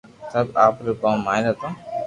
[0.33, 1.67] سب آپري ڪوم ماھر ھتو